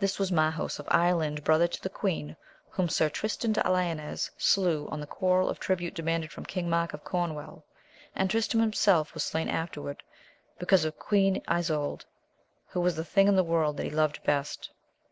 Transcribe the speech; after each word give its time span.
This 0.00 0.18
was 0.18 0.32
Marhaus 0.32 0.80
of 0.80 0.88
Ireland, 0.90 1.44
brother 1.44 1.68
to 1.68 1.80
the 1.80 1.88
queen, 1.88 2.34
whom 2.70 2.88
Sir 2.88 3.08
Trystram 3.08 3.52
de 3.52 3.60
Lyones 3.60 4.28
slew 4.36 4.88
on 4.88 4.98
the 4.98 5.06
quarrel 5.06 5.48
of 5.48 5.60
tribute 5.60 5.94
demanded 5.94 6.32
from 6.32 6.44
King 6.44 6.68
Mark 6.68 6.92
of 6.92 7.04
Cornwall, 7.04 7.62
and 8.16 8.28
Trystram 8.28 8.58
himself 8.62 9.14
was 9.14 9.22
slain 9.22 9.48
afterward 9.48 10.02
because 10.58 10.84
of 10.84 10.98
Queen 10.98 11.40
Isoude, 11.46 12.04
who 12.66 12.80
was 12.80 12.96
the 12.96 13.04
thing 13.04 13.28
in 13.28 13.36
the 13.36 13.44
world 13.44 13.76
that 13.76 13.84
he 13.86 13.90
loved 13.90 14.20
best. 14.24 14.70